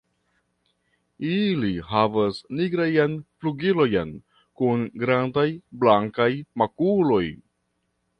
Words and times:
Ili 1.31 1.67
havas 1.89 2.39
nigrajn 2.61 3.13
flugilojn 3.43 4.13
kun 4.61 4.83
grandaj 5.05 5.47
blankaj 5.85 6.31
makuloj. 6.63 7.25